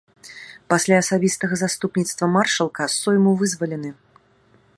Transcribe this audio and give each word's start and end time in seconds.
Пасля 0.73 0.95
асабістага 1.03 1.59
заступніцтва 1.63 2.25
маршалка 2.39 2.91
сойму 2.99 3.39
вызвалены. 3.45 3.91